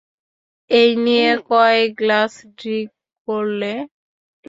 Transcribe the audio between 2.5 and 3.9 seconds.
Drink করলে?